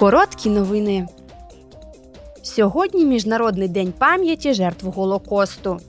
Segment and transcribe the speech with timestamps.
[0.00, 1.06] Короткі новини.
[2.42, 5.80] Сьогодні Міжнародний день пам'яті жертв Голокосту.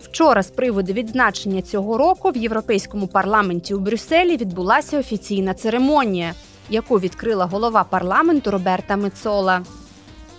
[0.00, 6.34] Вчора, з приводу відзначення цього року, в Європейському парламенті у Брюсселі відбулася офіційна церемонія,
[6.70, 9.62] яку відкрила голова парламенту Роберта Мецола.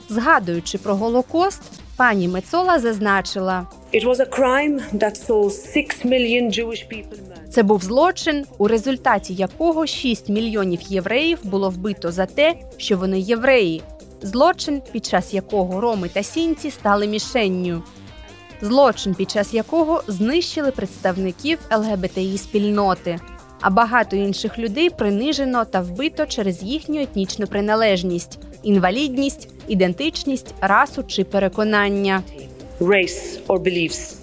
[0.10, 1.62] Згадуючи про Голокост,
[1.98, 7.27] пані Мецола зазначила, It was a crime that saw six million Jewish people.
[7.50, 13.20] Це був злочин, у результаті якого 6 мільйонів євреїв було вбито за те, що вони
[13.20, 13.82] євреї.
[14.22, 17.84] Злочин, під час якого роми та сінці стали мішенню.
[18.62, 23.20] Злочин, під час якого знищили представників ЛГБТІ спільноти,
[23.62, 31.24] а багато інших людей принижено та вбито через їхню етнічну приналежність, інвалідність, ідентичність, расу чи
[31.24, 32.24] переконання.
[32.80, 34.16] Race or beliefs.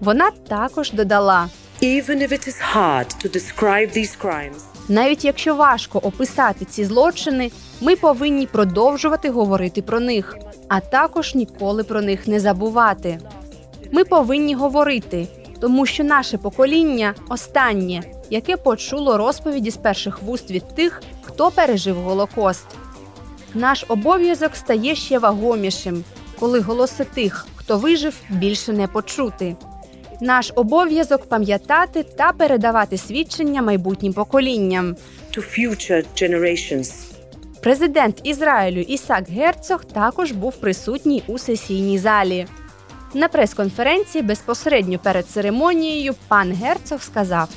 [0.00, 1.48] Вона також додала.
[1.86, 7.50] Even if it is hard to describe these crimes, Навіть якщо важко описати ці злочини,
[7.80, 10.36] ми повинні продовжувати говорити про них,
[10.68, 13.18] а також ніколи про них не забувати.
[13.92, 15.26] Ми повинні говорити,
[15.60, 21.96] тому що наше покоління останнє, яке почуло розповіді з перших вуст від тих, хто пережив
[21.96, 22.66] Голокост.
[23.54, 26.04] Наш обов'язок стає ще вагомішим,
[26.38, 29.56] коли голоси тих, хто вижив, більше не почути.
[30.20, 34.96] Наш обов'язок пам'ятати та передавати свідчення майбутнім поколінням.
[35.36, 36.92] to future generations.
[37.62, 42.46] Президент Ізраїлю Ісак Герцог також був присутній у сесійній залі.
[43.14, 47.48] На прес-конференції безпосередньо перед церемонією пан Герцог сказав: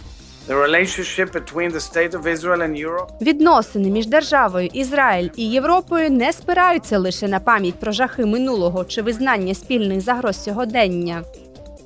[3.21, 9.01] відносини між державою Ізраїль і Європою не спираються лише на пам'ять про жахи минулого чи
[9.01, 11.23] визнання спільних загроз сьогодення.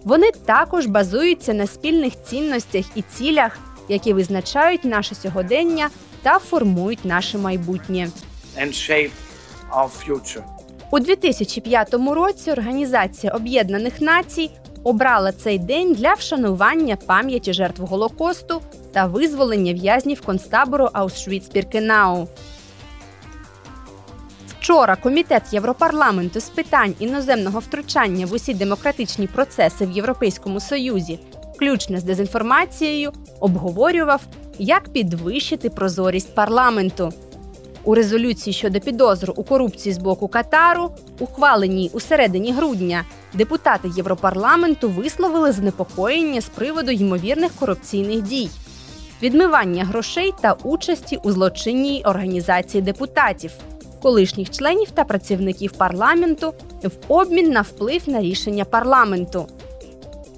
[0.03, 3.57] Вони також базуються на спільних цінностях і цілях,
[3.89, 5.89] які визначають наше сьогодення
[6.21, 8.09] та формують наше майбутнє.
[8.61, 9.11] and shape
[9.71, 10.43] our future.
[10.91, 14.49] У 2005 році Організація Об'єднаних Націй
[14.83, 22.27] обрала цей день для вшанування пам'яті жертв Голокосту та визволення в'язнів концтабору Аушвіц-Піркенау.
[24.63, 31.19] Вчора комітет Європарламенту з питань іноземного втручання в усі демократичні процеси в Європейському Союзі,
[31.55, 34.21] включно з дезінформацією, обговорював,
[34.59, 37.13] як підвищити прозорість парламенту.
[37.83, 44.89] У резолюції щодо підозру у корупції з боку Катару, ухваленій у середині грудня, депутати Європарламенту
[44.89, 48.49] висловили занепокоєння з приводу ймовірних корупційних дій,
[49.21, 53.51] відмивання грошей та участі у злочинній організації депутатів,
[54.03, 56.53] колишніх членів та працівників парламенту
[56.83, 59.47] в обмін на вплив на рішення парламенту.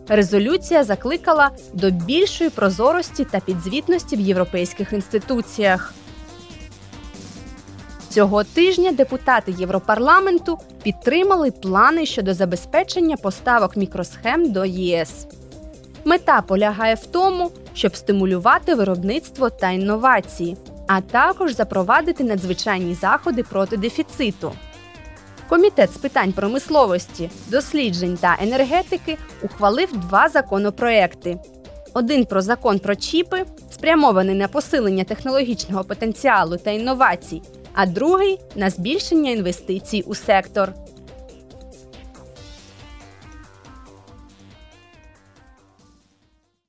[0.07, 5.93] Резолюція закликала до більшої прозорості та підзвітності в європейських інституціях.
[8.09, 15.27] Цього тижня депутати Європарламенту підтримали плани щодо забезпечення поставок мікросхем до ЄС.
[16.05, 23.77] Мета полягає в тому, щоб стимулювати виробництво та інновації, а також запровадити надзвичайні заходи проти
[23.77, 24.51] дефіциту.
[25.49, 31.37] Комітет з питань промисловості, досліджень та енергетики ухвалив два законопроекти:
[31.93, 37.41] один про закон про чіпи, спрямований на посилення технологічного потенціалу та інновацій,
[37.73, 40.73] а другий на збільшення інвестицій у сектор.